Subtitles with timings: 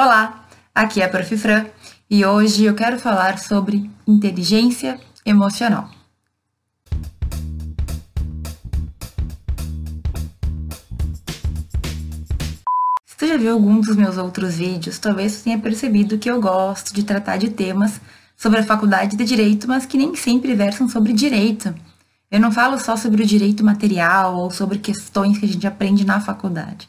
[0.00, 1.36] Olá, aqui é a Prof.
[1.36, 1.66] Fran
[2.08, 5.90] e hoje eu quero falar sobre inteligência emocional.
[13.06, 16.40] Se tu já viu algum dos meus outros vídeos, talvez tu tenha percebido que eu
[16.40, 18.00] gosto de tratar de temas
[18.36, 21.74] sobre a faculdade de direito, mas que nem sempre versam sobre direito.
[22.30, 26.06] Eu não falo só sobre o direito material ou sobre questões que a gente aprende
[26.06, 26.88] na faculdade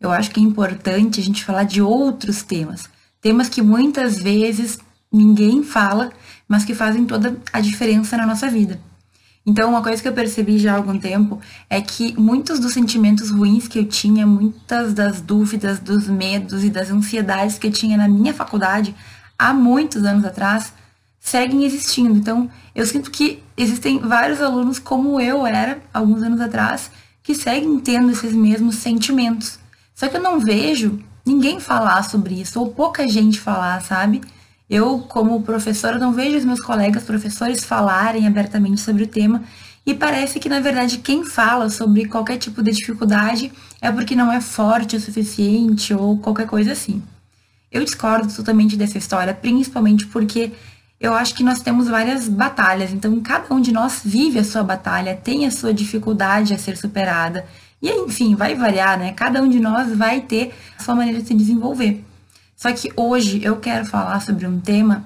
[0.00, 2.88] eu acho que é importante a gente falar de outros temas.
[3.20, 4.78] Temas que muitas vezes
[5.12, 6.10] ninguém fala,
[6.46, 8.80] mas que fazem toda a diferença na nossa vida.
[9.44, 11.40] Então, uma coisa que eu percebi já há algum tempo
[11.70, 16.68] é que muitos dos sentimentos ruins que eu tinha, muitas das dúvidas, dos medos e
[16.68, 18.94] das ansiedades que eu tinha na minha faculdade
[19.38, 20.72] há muitos anos atrás,
[21.18, 22.14] seguem existindo.
[22.14, 26.90] Então, eu sinto que existem vários alunos como eu era alguns anos atrás
[27.22, 29.58] que seguem tendo esses mesmos sentimentos.
[29.98, 34.20] Só que eu não vejo ninguém falar sobre isso, ou pouca gente falar, sabe?
[34.70, 39.42] Eu, como professora, não vejo os meus colegas professores falarem abertamente sobre o tema,
[39.84, 44.30] e parece que, na verdade, quem fala sobre qualquer tipo de dificuldade é porque não
[44.30, 47.02] é forte o suficiente ou qualquer coisa assim.
[47.68, 50.52] Eu discordo totalmente dessa história, principalmente porque
[51.00, 54.62] eu acho que nós temos várias batalhas, então cada um de nós vive a sua
[54.62, 57.44] batalha, tem a sua dificuldade a ser superada.
[57.80, 59.12] E enfim, vai variar, né?
[59.12, 62.04] Cada um de nós vai ter a sua maneira de se desenvolver.
[62.56, 65.04] Só que hoje eu quero falar sobre um tema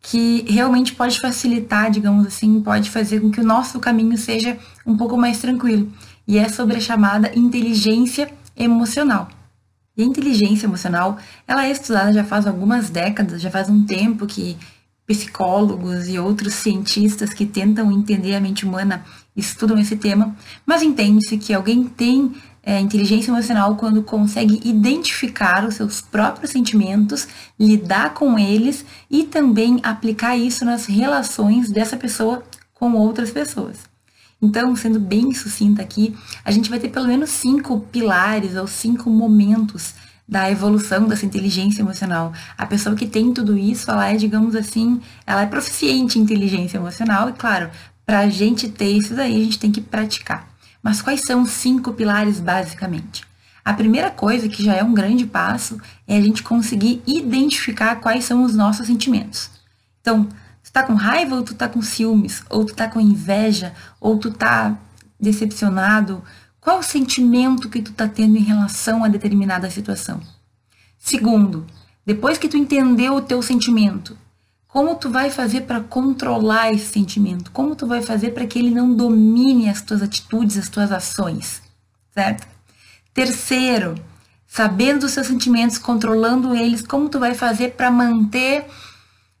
[0.00, 4.96] que realmente pode facilitar, digamos assim, pode fazer com que o nosso caminho seja um
[4.96, 5.92] pouco mais tranquilo.
[6.26, 9.28] E é sobre a chamada inteligência emocional.
[9.96, 14.26] E a inteligência emocional, ela é estudada já faz algumas décadas, já faz um tempo
[14.26, 14.56] que
[15.06, 19.04] psicólogos e outros cientistas que tentam entender a mente humana
[19.36, 25.74] estudam esse tema, mas entende-se que alguém tem é, inteligência emocional quando consegue identificar os
[25.74, 27.26] seus próprios sentimentos,
[27.58, 32.42] lidar com eles e também aplicar isso nas relações dessa pessoa
[32.74, 33.78] com outras pessoas.
[34.40, 39.08] Então, sendo bem sucinta aqui, a gente vai ter pelo menos cinco pilares ou cinco
[39.08, 39.94] momentos
[40.28, 42.32] da evolução dessa inteligência emocional.
[42.56, 46.78] A pessoa que tem tudo isso, ela é, digamos assim, ela é proficiente em inteligência
[46.78, 47.70] emocional e, claro,
[48.04, 50.48] para a gente ter isso daí, a gente tem que praticar.
[50.82, 53.24] Mas quais são os cinco pilares, basicamente?
[53.64, 58.24] A primeira coisa, que já é um grande passo, é a gente conseguir identificar quais
[58.24, 59.50] são os nossos sentimentos.
[60.00, 60.28] Então,
[60.62, 62.42] tu tá com raiva ou tu tá com ciúmes?
[62.50, 63.72] Ou tu tá com inveja?
[64.00, 64.76] Ou tu tá
[65.18, 66.24] decepcionado?
[66.60, 70.20] Qual o sentimento que tu tá tendo em relação a determinada situação?
[70.98, 71.64] Segundo,
[72.04, 74.18] depois que tu entendeu o teu sentimento,
[74.72, 77.50] como tu vai fazer para controlar esse sentimento?
[77.50, 81.60] Como tu vai fazer para que ele não domine as tuas atitudes, as tuas ações?
[82.14, 82.46] Certo?
[83.12, 83.94] Terceiro,
[84.46, 88.64] sabendo dos seus sentimentos, controlando eles, como tu vai fazer para manter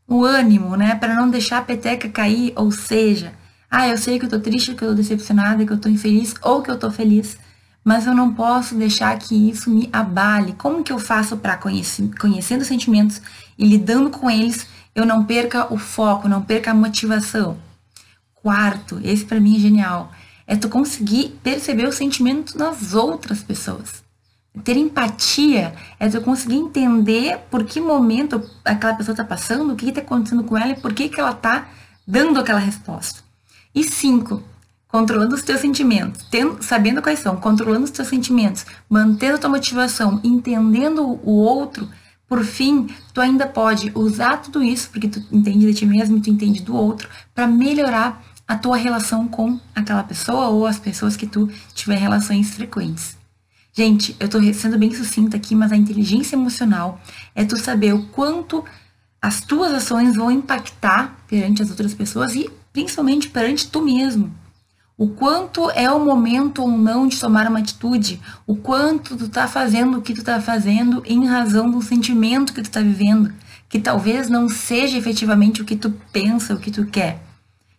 [0.06, 0.96] o ânimo, né?
[0.96, 3.32] Para não deixar a peteca cair, ou seja,
[3.70, 6.34] ah, eu sei que eu tô triste, que eu tô decepcionada, que eu tô infeliz
[6.42, 7.38] ou que eu tô feliz,
[7.82, 10.52] mas eu não posso deixar que isso me abale.
[10.52, 13.22] Como que eu faço para conhecendo os sentimentos
[13.56, 17.56] e lidando com eles, eu não perca o foco, não perca a motivação.
[18.34, 20.12] Quarto, esse para mim é genial,
[20.46, 24.02] é tu conseguir perceber os sentimentos nas outras pessoas.
[24.64, 29.88] Ter empatia é tu conseguir entender por que momento aquela pessoa está passando, o que
[29.88, 31.68] está acontecendo com ela e por que, que ela está
[32.06, 33.22] dando aquela resposta.
[33.74, 34.42] E cinco,
[34.86, 39.48] controlando os teus sentimentos, tendo, sabendo quais são, controlando os teus sentimentos, mantendo a tua
[39.48, 41.88] motivação, entendendo o outro,
[42.32, 46.30] por fim, tu ainda pode usar tudo isso, porque tu entende de ti mesmo tu
[46.30, 51.26] entende do outro, para melhorar a tua relação com aquela pessoa ou as pessoas que
[51.26, 53.18] tu tiver relações frequentes.
[53.70, 56.98] Gente, eu tô sendo bem sucinta aqui, mas a inteligência emocional
[57.34, 58.64] é tu saber o quanto
[59.20, 64.34] as tuas ações vão impactar perante as outras pessoas e principalmente perante tu mesmo
[65.02, 69.48] o quanto é o momento ou não de tomar uma atitude, o quanto tu tá
[69.48, 73.34] fazendo o que tu tá fazendo em razão do sentimento que tu tá vivendo,
[73.68, 77.20] que talvez não seja efetivamente o que tu pensa, o que tu quer.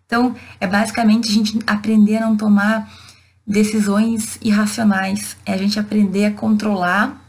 [0.06, 2.92] Então, é basicamente a gente aprender a não tomar
[3.48, 7.26] decisões irracionais, é a gente aprender a controlar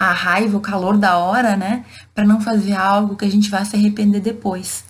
[0.00, 3.64] a raiva, o calor da hora, né, para não fazer algo que a gente vá
[3.64, 4.84] se arrepender depois.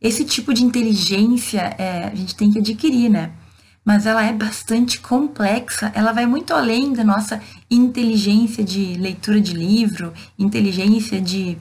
[0.00, 3.32] Esse tipo de inteligência é, a gente tem que adquirir, né?
[3.84, 7.40] Mas ela é bastante complexa, ela vai muito além da nossa
[7.70, 11.58] inteligência de leitura de livro, inteligência de,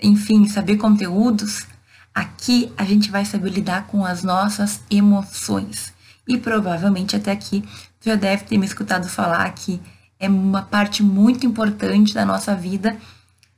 [0.00, 1.66] enfim, saber conteúdos.
[2.14, 5.92] Aqui a gente vai saber lidar com as nossas emoções.
[6.28, 7.64] E provavelmente até aqui
[8.00, 9.80] já deve ter me escutado falar que
[10.20, 12.96] é uma parte muito importante da nossa vida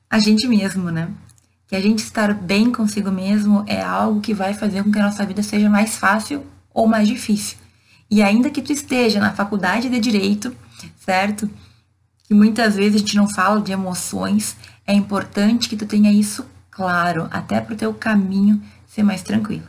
[0.09, 1.09] a gente mesmo, né?
[1.67, 5.05] Que a gente estar bem consigo mesmo é algo que vai fazer com que a
[5.05, 7.56] nossa vida seja mais fácil ou mais difícil.
[8.12, 10.55] E ainda que tu esteja na faculdade de direito,
[10.99, 11.49] certo?
[12.25, 14.55] Que muitas vezes a gente não fala de emoções,
[14.87, 19.67] é importante que tu tenha isso claro, até para o teu caminho ser mais tranquilo.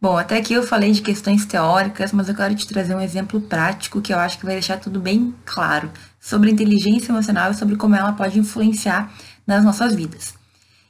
[0.00, 3.40] Bom, até aqui eu falei de questões teóricas, mas eu quero te trazer um exemplo
[3.40, 5.88] prático que eu acho que vai deixar tudo bem claro
[6.18, 9.08] sobre inteligência emocional e sobre como ela pode influenciar
[9.46, 10.34] nas nossas vidas.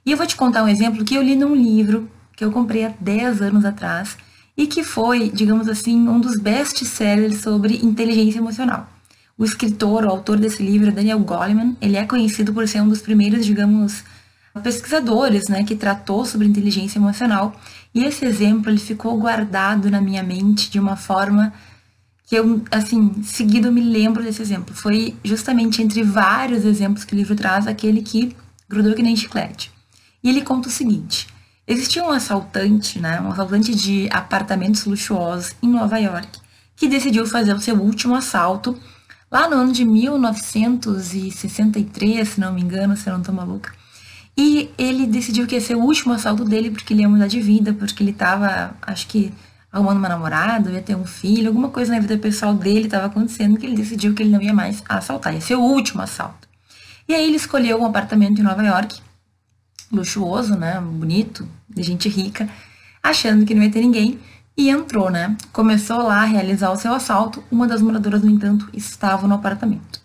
[0.06, 2.86] E eu vou te contar um exemplo que eu li num livro que eu comprei
[2.86, 4.16] há 10 anos atrás
[4.56, 8.88] e que foi, digamos assim, um dos best-sellers sobre inteligência emocional.
[9.36, 13.00] O escritor, o autor desse livro, Daniel Goleman, ele é conhecido por ser um dos
[13.00, 14.04] primeiros, digamos,
[14.62, 17.54] pesquisadores, né, que tratou sobre inteligência emocional.
[17.94, 21.52] E esse exemplo ele ficou guardado na minha mente de uma forma
[22.26, 24.74] que eu, assim, seguido me lembro desse exemplo.
[24.74, 28.34] Foi justamente entre vários exemplos que o livro traz aquele que
[28.68, 29.70] grudou que nem chiclete.
[30.22, 31.26] E ele conta o seguinte:
[31.66, 36.40] existia um assaltante, né, um assaltante de apartamentos luxuosos em Nova York,
[36.76, 38.78] que decidiu fazer o seu último assalto
[39.30, 43.72] lá no ano de 1963, se não me engano, se eu não tô maluca.
[44.36, 47.40] E ele decidiu que ia ser o último assalto dele, porque ele ia mudar de
[47.40, 49.32] vida, porque ele tava, acho que,
[49.70, 53.58] arrumando uma namorada, ia ter um filho, alguma coisa na vida pessoal dele estava acontecendo,
[53.58, 56.48] que ele decidiu que ele não ia mais assaltar, ia ser o último assalto.
[57.08, 59.00] E aí ele escolheu um apartamento em Nova York,
[59.92, 62.48] luxuoso, né, bonito, de gente rica,
[63.02, 64.18] achando que não ia ter ninguém,
[64.56, 65.36] e entrou, né?
[65.52, 67.42] Começou lá a realizar o seu assalto.
[67.50, 70.00] Uma das moradoras, no entanto, estava no apartamento.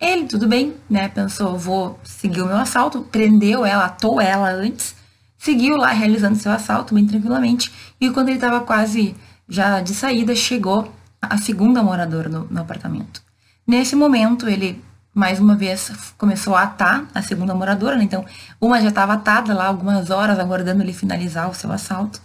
[0.00, 1.08] Ele, tudo bem, né?
[1.08, 4.94] Pensou, vou seguir o meu assalto, prendeu ela, atou ela antes,
[5.38, 7.72] seguiu lá realizando seu assalto bem tranquilamente.
[8.00, 9.16] E quando ele estava quase
[9.48, 13.22] já de saída, chegou a segunda moradora no, no apartamento.
[13.66, 14.82] Nesse momento, ele
[15.18, 18.04] mais uma vez começou a atar a segunda moradora, né?
[18.04, 18.24] então
[18.60, 22.22] uma já estava atada lá algumas horas aguardando ele finalizar o seu assalto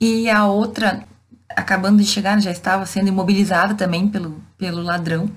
[0.00, 1.04] e a outra
[1.48, 5.30] acabando de chegar já estava sendo imobilizada também pelo, pelo ladrão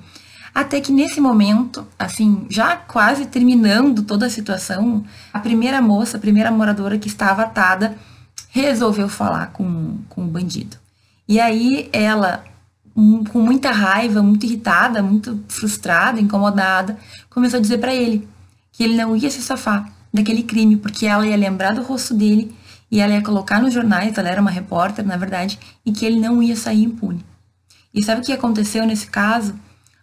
[0.56, 6.20] até que nesse momento, assim, já quase terminando toda a situação, a primeira moça, a
[6.20, 7.96] primeira moradora que estava atada,
[8.50, 10.76] resolveu falar com, com o bandido.
[11.28, 12.44] E aí ela,
[13.32, 16.98] com muita raiva, muito irritada, muito frustrada, incomodada,
[17.30, 18.28] começou a dizer para ele
[18.72, 22.56] que ele não ia se safar daquele crime, porque ela ia lembrar do rosto dele
[22.90, 26.20] e ela ia colocar nos jornais, ela era uma repórter, na verdade, e que ele
[26.20, 27.24] não ia sair impune.
[27.94, 29.54] E sabe o que aconteceu nesse caso?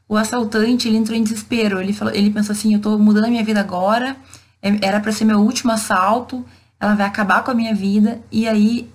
[0.08, 1.80] o assaltante ele entrou em desespero.
[1.80, 4.16] Ele falou, ele pensou assim, eu tô mudando a minha vida agora,
[4.62, 6.44] é, era para ser meu último assalto,
[6.78, 8.20] ela vai acabar com a minha vida.
[8.30, 8.90] E aí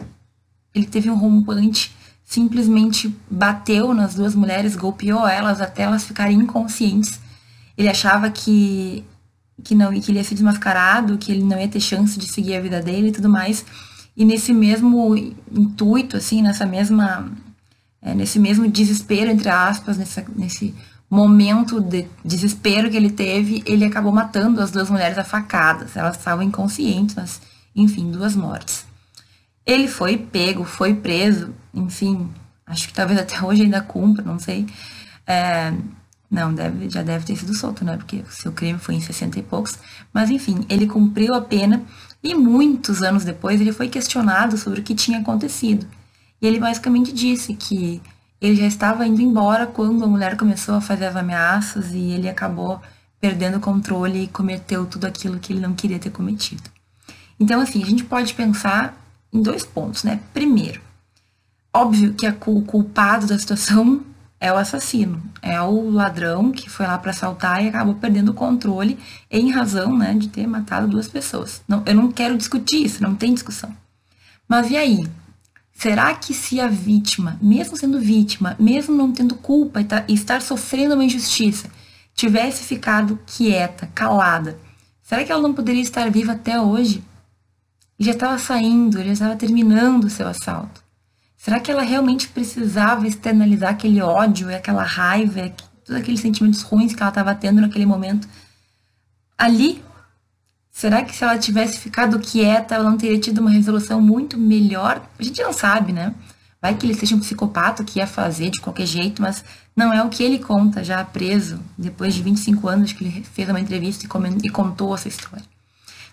[0.74, 1.96] ele teve um rompante,
[2.30, 7.20] simplesmente bateu nas duas mulheres, golpeou elas até elas ficarem inconscientes.
[7.76, 9.04] Ele achava que
[9.64, 12.56] que não que ele ia ser desmascarado, que ele não ia ter chance de seguir
[12.56, 13.66] a vida dele e tudo mais.
[14.16, 15.16] E nesse mesmo
[15.52, 17.32] intuito, assim, nessa mesma
[18.00, 20.76] é, nesse mesmo desespero entre aspas, nessa, nesse
[21.10, 25.98] momento de desespero que ele teve, ele acabou matando as duas mulheres a facadas.
[25.98, 27.42] Elas estavam inconscientes, mas,
[27.76, 28.86] enfim, duas mortes.
[29.66, 32.30] Ele foi pego, foi preso, enfim,
[32.66, 34.68] acho que talvez até hoje ainda cumpra, não sei.
[35.26, 35.74] É,
[36.30, 37.98] não, deve, já deve ter sido solto, né?
[37.98, 39.80] Porque o seu crime foi em 60 e poucos.
[40.14, 41.84] Mas, enfim, ele cumpriu a pena
[42.22, 45.88] e muitos anos depois ele foi questionado sobre o que tinha acontecido.
[46.42, 48.02] E ele basicamente disse que
[48.40, 52.30] ele já estava indo embora quando a mulher começou a fazer as ameaças e ele
[52.30, 52.80] acabou
[53.20, 56.64] perdendo o controle e cometeu tudo aquilo que ele não queria ter cometido.
[57.40, 58.96] Então, assim, a gente pode pensar
[59.34, 60.20] em dois pontos, né?
[60.34, 60.82] Primeiro,
[61.80, 64.02] óbvio que o culpado da situação
[64.40, 68.34] é o assassino, é o ladrão que foi lá para assaltar e acabou perdendo o
[68.34, 68.98] controle
[69.30, 71.62] em razão, né, de ter matado duas pessoas.
[71.68, 73.76] Não, eu não quero discutir isso, não tem discussão.
[74.48, 75.08] Mas e aí?
[75.74, 80.96] Será que se a vítima, mesmo sendo vítima, mesmo não tendo culpa e, estar sofrendo
[80.96, 81.70] uma injustiça,
[82.14, 84.60] tivesse ficado quieta, calada,
[85.02, 87.02] será que ela não poderia estar viva até hoje?
[87.98, 90.89] Ele já estava saindo, ele já estava terminando o seu assalto.
[91.40, 95.54] Será que ela realmente precisava externalizar aquele ódio e aquela raiva, e
[95.86, 98.28] todos aqueles sentimentos ruins que ela estava tendo naquele momento
[99.38, 99.82] ali
[100.80, 105.06] Será que se ela tivesse ficado quieta, ela não teria tido uma resolução muito melhor?
[105.20, 106.16] A gente não sabe, né?
[106.62, 109.44] Vai que ele seja um psicopata que ia fazer de qualquer jeito, mas
[109.76, 113.50] não é o que ele conta, já preso, depois de 25 anos que ele fez
[113.50, 114.06] uma entrevista
[114.42, 115.44] e contou essa história.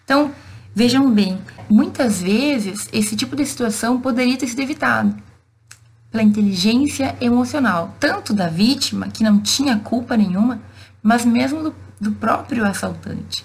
[0.05, 0.33] Então,
[0.77, 1.39] vejam bem,
[1.71, 5.17] muitas vezes esse tipo de situação poderia ter sido evitado
[6.11, 10.61] pela inteligência emocional, tanto da vítima, que não tinha culpa nenhuma,
[11.03, 13.43] mas mesmo do, do próprio assaltante.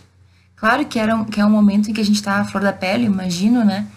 [0.58, 2.62] Claro que, era um, que é um momento em que a gente está à flor
[2.64, 3.88] da pele, imagino, né?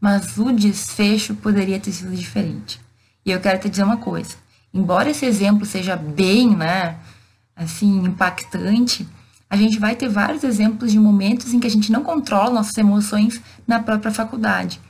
[0.00, 2.80] Mas o desfecho poderia ter sido diferente.
[3.24, 4.36] E eu quero te dizer uma coisa.
[4.72, 6.96] Embora esse exemplo seja bem, né,
[7.56, 9.06] assim, impactante,
[9.48, 12.76] a gente vai ter vários exemplos de momentos em que a gente não controla nossas
[12.76, 14.80] emoções na própria faculdade.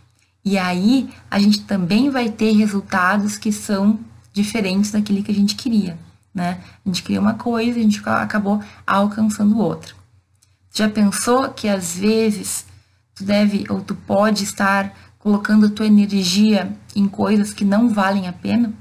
[0.45, 3.99] E aí a gente também vai ter resultados que são
[4.33, 5.99] diferentes daquilo que a gente queria,
[6.35, 6.61] né?
[6.85, 9.95] A gente queria uma coisa, a gente acabou alcançando outra.
[10.73, 12.67] Já pensou que às vezes
[13.15, 18.33] tu deve ou tu pode estar colocando tua energia em coisas que não valem a
[18.33, 18.73] pena?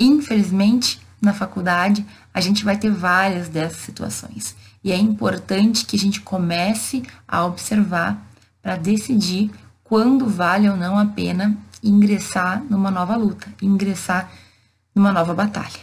[0.00, 4.56] Infelizmente, na faculdade, a gente vai ter várias dessas situações.
[4.84, 8.26] E é importante que a gente comece a observar
[8.60, 9.50] para decidir
[9.84, 14.30] quando vale ou não a pena ingressar numa nova luta, ingressar
[14.94, 15.80] numa nova batalha.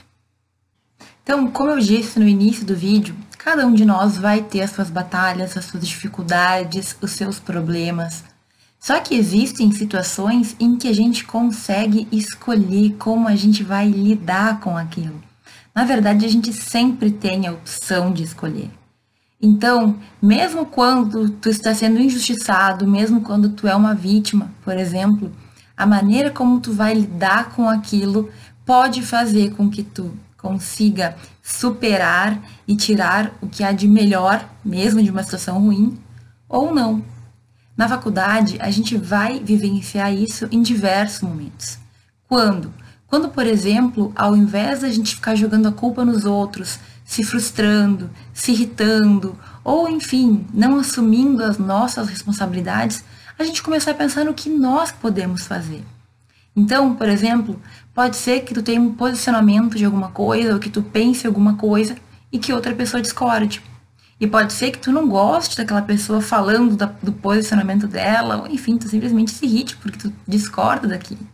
[1.24, 4.72] Então, como eu disse no início do vídeo, cada um de nós vai ter as
[4.72, 8.24] suas batalhas, as suas dificuldades, os seus problemas.
[8.80, 14.60] Só que existem situações em que a gente consegue escolher como a gente vai lidar
[14.60, 15.22] com aquilo.
[15.76, 18.79] Na verdade, a gente sempre tem a opção de escolher.
[19.42, 25.32] Então, mesmo quando tu está sendo injustiçado, mesmo quando tu é uma vítima, por exemplo,
[25.78, 28.30] a maneira como tu vai lidar com aquilo
[28.66, 35.02] pode fazer com que tu consiga superar e tirar o que há de melhor, mesmo
[35.02, 35.98] de uma situação ruim,
[36.48, 37.04] ou não.
[37.78, 41.80] Na faculdade, a gente vai vivenciar isso em diversos momentos.
[42.28, 42.74] Quando?
[43.08, 46.78] Quando, por exemplo, ao invés da gente ficar jogando a culpa nos outros,
[47.10, 53.04] se frustrando, se irritando, ou enfim, não assumindo as nossas responsabilidades,
[53.40, 55.84] a gente começar a pensar no que nós podemos fazer.
[56.56, 57.60] Então, por exemplo,
[57.96, 61.56] pode ser que tu tenha um posicionamento de alguma coisa, ou que tu pense alguma
[61.56, 61.96] coisa
[62.32, 63.60] e que outra pessoa discorde.
[64.20, 68.48] E pode ser que tu não goste daquela pessoa falando da, do posicionamento dela, ou
[68.48, 71.28] enfim, tu simplesmente se irrite porque tu discorda daquilo.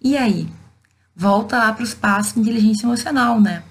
[0.00, 0.48] E aí?
[1.16, 3.64] Volta lá para os passos de inteligência emocional, né?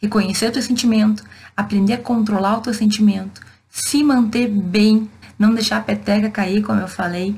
[0.00, 1.24] Reconhecer o teu sentimento,
[1.56, 6.80] aprender a controlar o teu sentimento, se manter bem, não deixar a peteca cair, como
[6.80, 7.36] eu falei,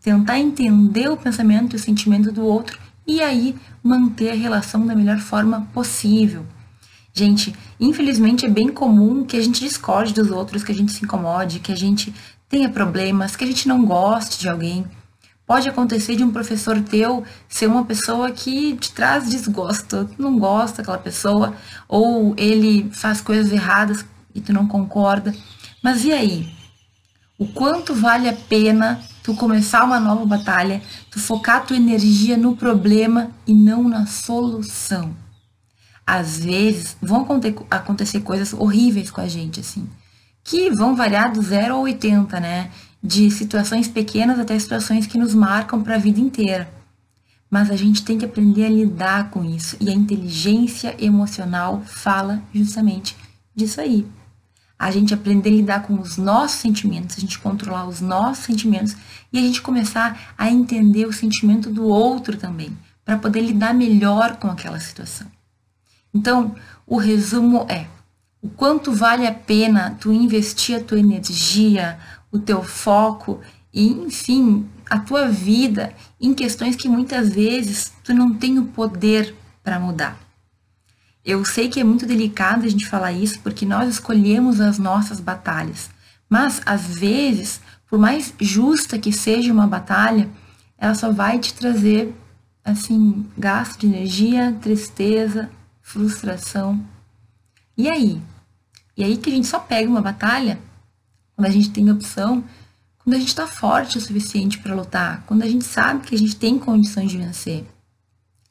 [0.00, 4.94] tentar entender o pensamento e o sentimento do outro e aí manter a relação da
[4.94, 6.44] melhor forma possível.
[7.12, 11.04] Gente, infelizmente é bem comum que a gente discorde dos outros, que a gente se
[11.04, 12.14] incomode, que a gente
[12.48, 14.84] tenha problemas, que a gente não goste de alguém.
[15.48, 20.38] Pode acontecer de um professor teu ser uma pessoa que te traz desgosto, tu não
[20.38, 21.54] gosta daquela pessoa,
[21.88, 25.34] ou ele faz coisas erradas e tu não concorda.
[25.82, 26.54] Mas e aí?
[27.38, 32.54] O quanto vale a pena tu começar uma nova batalha, tu focar tua energia no
[32.54, 35.16] problema e não na solução?
[36.06, 37.26] Às vezes vão
[37.70, 39.88] acontecer coisas horríveis com a gente, assim,
[40.44, 42.70] que vão variar do 0 ao 80, né?
[43.08, 46.68] De situações pequenas até situações que nos marcam para a vida inteira.
[47.50, 49.76] Mas a gente tem que aprender a lidar com isso.
[49.80, 53.16] E a inteligência emocional fala justamente
[53.54, 54.06] disso aí
[54.78, 58.94] a gente aprender a lidar com os nossos sentimentos, a gente controlar os nossos sentimentos
[59.32, 64.36] e a gente começar a entender o sentimento do outro também, para poder lidar melhor
[64.36, 65.26] com aquela situação.
[66.14, 66.54] Então,
[66.86, 67.86] o resumo é:
[68.40, 71.98] o quanto vale a pena tu investir a tua energia,
[72.30, 73.40] o teu foco
[73.72, 79.34] e, enfim, a tua vida em questões que muitas vezes tu não tem o poder
[79.62, 80.18] para mudar.
[81.24, 85.20] Eu sei que é muito delicado a gente falar isso porque nós escolhemos as nossas
[85.20, 85.90] batalhas.
[86.28, 90.28] Mas, às vezes, por mais justa que seja uma batalha,
[90.76, 92.14] ela só vai te trazer,
[92.64, 95.50] assim, gasto de energia, tristeza,
[95.82, 96.82] frustração.
[97.76, 98.22] E aí?
[98.96, 100.58] E aí que a gente só pega uma batalha
[101.38, 102.42] quando a gente tem opção,
[102.98, 106.18] quando a gente está forte o suficiente para lutar, quando a gente sabe que a
[106.18, 107.64] gente tem condições de vencer.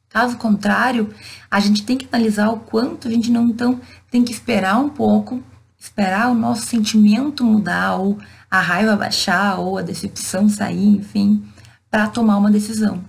[0.07, 1.13] Caso contrário,
[1.51, 4.87] a gente tem que analisar o quanto a gente não então tem que esperar um
[4.87, 5.43] pouco,
[5.77, 8.17] esperar o nosso sentimento mudar, ou
[8.49, 11.45] a raiva baixar, ou a decepção sair, enfim,
[11.91, 13.03] para tomar uma decisão.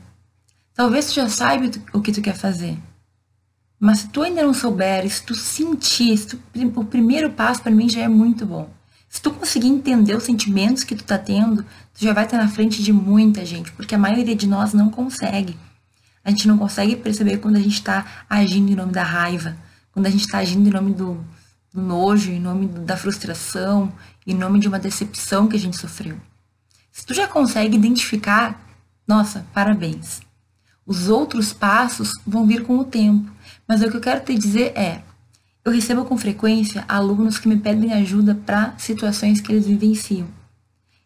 [0.75, 2.76] Talvez tu já saiba o que tu quer fazer.
[3.78, 6.42] Mas se tu ainda não souber, se tu sentir, se tu,
[6.75, 8.76] o primeiro passo para mim já é muito bom.
[9.09, 12.49] Se tu conseguir entender os sentimentos que tu tá tendo, tu já vai estar na
[12.49, 15.57] frente de muita gente, porque a maioria de nós não consegue.
[16.23, 19.57] A gente não consegue perceber quando a gente está agindo em nome da raiva,
[19.93, 21.25] quando a gente está agindo em nome do,
[21.73, 23.93] do nojo, em nome do, da frustração,
[24.27, 26.19] em nome de uma decepção que a gente sofreu.
[26.93, 28.61] Se tu já consegue identificar,
[29.07, 30.21] nossa, parabéns.
[30.85, 33.31] Os outros passos vão vir com o tempo.
[33.67, 35.03] Mas o que eu quero te dizer é,
[35.69, 40.27] Eu recebo com frequência alunos que me pedem ajuda para situações que eles vivenciam.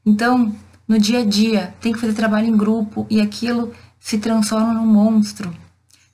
[0.07, 0.55] Então,
[0.87, 4.87] no dia a dia, tem que fazer trabalho em grupo e aquilo se transforma num
[4.87, 5.53] monstro.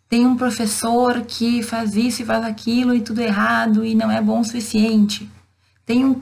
[0.08, 4.18] Tem um professor que faz isso e faz aquilo e tudo errado e não é
[4.18, 5.30] bom o suficiente.
[5.84, 6.18] Tem um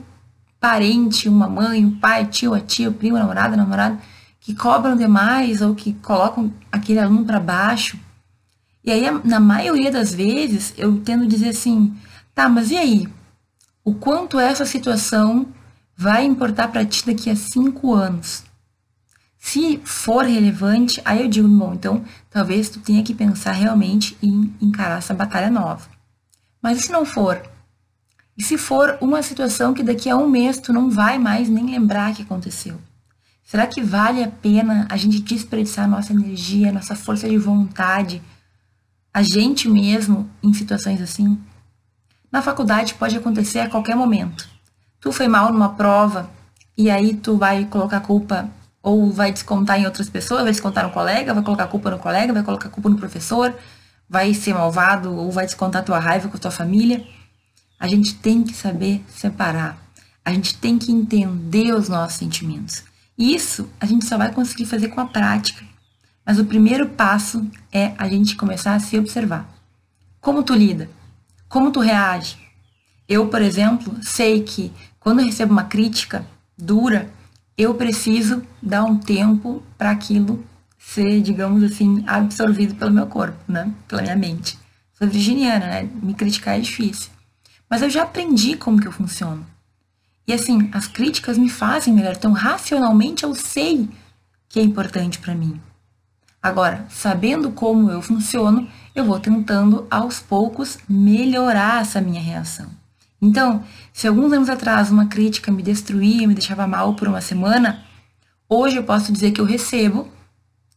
[0.59, 3.99] parente, uma mãe, um pai, tio, a tia, primo, namorada, a namorada,
[4.41, 7.97] que cobram demais ou que colocam aquele aluno para baixo.
[8.83, 11.95] E aí, na maioria das vezes, eu tendo dizer assim,
[12.37, 13.07] tá, mas e aí?
[13.83, 15.47] O quanto essa situação
[15.95, 18.43] vai importar para ti daqui a cinco anos?
[19.39, 24.55] Se for relevante, aí eu digo, bom, então talvez tu tenha que pensar realmente em
[24.61, 25.89] encarar essa batalha nova.
[26.61, 27.41] Mas e se não for?
[28.37, 31.65] E se for uma situação que daqui a um mês tu não vai mais nem
[31.65, 32.79] lembrar que aconteceu?
[33.43, 38.21] Será que vale a pena a gente desperdiçar nossa energia, nossa força de vontade,
[39.11, 41.41] a gente mesmo em situações assim?
[42.37, 44.47] Na faculdade pode acontecer a qualquer momento.
[45.01, 46.29] Tu foi mal numa prova
[46.77, 48.47] e aí tu vai colocar culpa
[48.79, 52.31] ou vai descontar em outras pessoas, vai descontar no colega, vai colocar culpa no colega,
[52.31, 53.55] vai colocar culpa no professor,
[54.07, 57.03] vai ser malvado ou vai descontar tua raiva com tua família.
[57.79, 59.75] A gente tem que saber separar.
[60.23, 62.83] A gente tem que entender os nossos sentimentos.
[63.17, 65.65] Isso a gente só vai conseguir fazer com a prática.
[66.23, 69.49] Mas o primeiro passo é a gente começar a se observar.
[70.21, 70.87] Como tu lida?
[71.49, 72.37] Como tu reage?
[73.07, 76.25] Eu, por exemplo, sei que quando eu recebo uma crítica
[76.57, 77.09] dura,
[77.57, 80.45] eu preciso dar um tempo para aquilo
[80.77, 83.71] ser, digamos assim, absorvido pelo meu corpo, né?
[83.87, 84.59] Pela minha mente.
[84.93, 85.89] Sou virginiana, né?
[86.01, 87.11] Me criticar é difícil.
[87.69, 89.45] Mas eu já aprendi como que eu funciono.
[90.27, 92.15] E assim, as críticas me fazem melhor.
[92.15, 93.89] Então, racionalmente, eu sei
[94.49, 95.59] que é importante para mim.
[96.47, 102.67] Agora, sabendo como eu funciono, eu vou tentando aos poucos melhorar essa minha reação.
[103.21, 103.61] Então,
[103.91, 107.83] se alguns anos atrás uma crítica me destruía, me deixava mal por uma semana,
[108.47, 110.07] hoje eu posso dizer que eu recebo,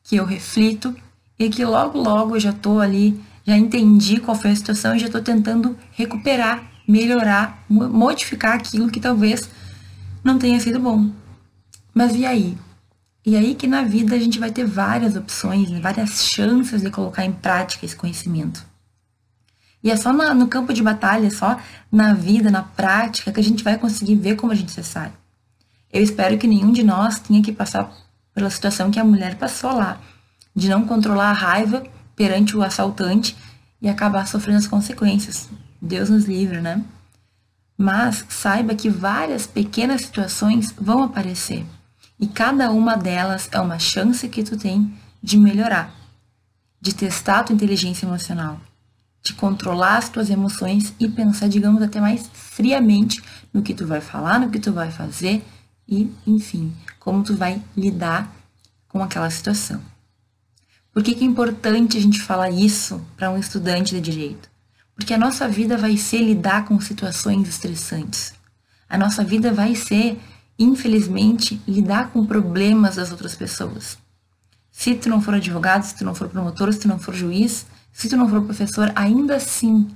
[0.03, 0.93] que eu reflito
[1.39, 4.99] e que logo logo eu já estou ali, já entendi qual foi a situação e
[4.99, 9.49] já estou tentando recuperar melhorar, modificar aquilo que talvez
[10.25, 11.11] não tenha sido bom.
[11.95, 12.59] Mas e aí?
[13.31, 15.79] E aí que na vida a gente vai ter várias opções, né?
[15.79, 18.67] várias chances de colocar em prática esse conhecimento.
[19.85, 21.57] E é só na, no campo de batalha, só
[21.93, 25.13] na vida, na prática, que a gente vai conseguir ver como a gente se sai.
[25.93, 27.93] Eu espero que nenhum de nós tenha que passar
[28.35, 30.01] pela situação que a mulher passou lá,
[30.53, 31.85] de não controlar a raiva
[32.17, 33.37] perante o assaltante
[33.81, 35.49] e acabar sofrendo as consequências.
[35.81, 36.83] Deus nos livre, né?
[37.79, 41.65] Mas saiba que várias pequenas situações vão aparecer
[42.21, 45.95] e cada uma delas é uma chance que tu tem de melhorar,
[46.81, 48.61] de testar a tua inteligência emocional,
[49.23, 54.01] de controlar as tuas emoções e pensar, digamos, até mais friamente no que tu vai
[54.01, 55.43] falar, no que tu vai fazer
[55.89, 58.31] e, enfim, como tu vai lidar
[58.87, 59.81] com aquela situação.
[60.93, 64.51] Por que, que é importante a gente falar isso para um estudante de direito?
[64.95, 68.35] Porque a nossa vida vai ser lidar com situações estressantes.
[68.89, 70.21] A nossa vida vai ser,
[70.61, 73.97] infelizmente, lidar com problemas das outras pessoas.
[74.71, 77.67] Se tu não for advogado, se tu não for promotor, se tu não for juiz,
[77.91, 79.89] se tu não for professor, ainda assim,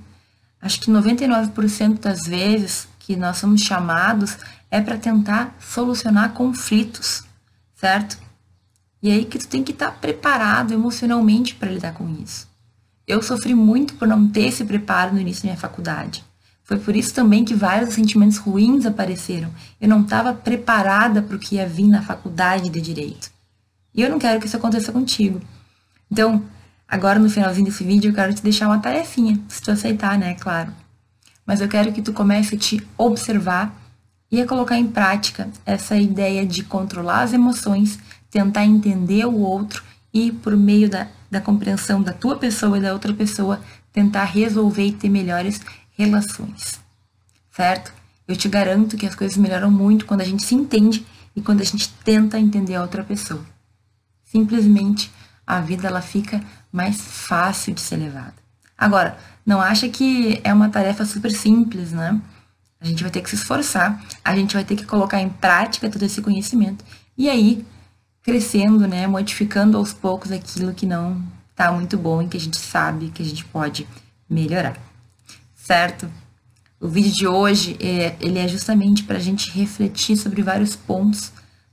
[0.59, 4.37] acho que 99% das vezes que nós somos chamados
[4.71, 7.23] é para tentar solucionar conflitos,
[7.75, 8.17] certo?
[9.01, 12.47] E aí que tu tem que estar tá preparado emocionalmente para lidar com isso.
[13.07, 16.25] Eu sofri muito por não ter esse preparo no início da minha faculdade.
[16.65, 19.49] Foi por isso também que vários sentimentos ruins apareceram.
[19.79, 23.31] Eu não estava preparada para o que ia vir na faculdade de direito.
[23.93, 25.39] E eu não quero que isso aconteça contigo.
[26.11, 26.43] Então,
[26.87, 30.33] agora no finalzinho desse vídeo, eu quero te deixar uma tarefinha, se tu aceitar, né,
[30.33, 30.73] claro.
[31.45, 33.73] Mas eu quero que tu comece a te observar
[34.29, 37.99] e a colocar em prática essa ideia de controlar as emoções,
[38.29, 42.93] tentar entender o outro e, por meio da da compreensão da tua pessoa e da
[42.93, 43.59] outra pessoa,
[43.91, 45.59] tentar resolver e ter melhores
[45.97, 46.79] relações.
[47.51, 47.93] Certo?
[48.27, 51.05] Eu te garanto que as coisas melhoram muito quando a gente se entende
[51.35, 53.45] e quando a gente tenta entender a outra pessoa.
[54.23, 55.11] Simplesmente
[55.45, 58.33] a vida ela fica mais fácil de ser levada.
[58.77, 62.19] Agora, não acha que é uma tarefa super simples, né?
[62.79, 65.89] A gente vai ter que se esforçar, a gente vai ter que colocar em prática
[65.89, 66.83] todo esse conhecimento.
[67.17, 67.65] E aí,
[68.21, 71.23] crescendo, né, modificando aos poucos aquilo que não
[71.55, 73.87] tá muito bom e que a gente sabe que a gente pode
[74.29, 74.75] melhorar.
[75.65, 76.07] Certo?
[76.79, 81.31] O vídeo de hoje, é, ele é justamente para a gente refletir sobre vários pontos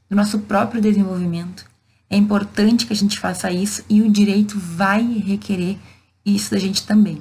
[0.08, 1.66] do nosso próprio desenvolvimento.
[2.08, 5.78] É importante que a gente faça isso e o direito vai requerer
[6.24, 7.18] isso da gente também.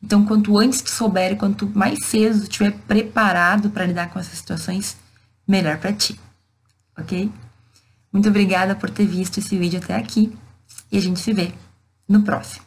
[0.00, 4.38] Então, quanto antes tu souber, quanto mais cedo tu estiver preparado para lidar com essas
[4.38, 4.96] situações,
[5.46, 6.20] melhor para ti.
[6.96, 7.32] Ok?
[8.12, 10.32] Muito obrigada por ter visto esse vídeo até aqui
[10.90, 11.52] e a gente se vê
[12.08, 12.61] no próximo.